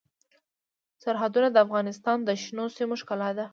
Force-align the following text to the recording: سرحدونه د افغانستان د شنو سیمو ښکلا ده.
سرحدونه 1.03 1.47
د 1.51 1.57
افغانستان 1.65 2.17
د 2.23 2.29
شنو 2.43 2.65
سیمو 2.77 2.95
ښکلا 3.01 3.29
ده. 3.37 3.45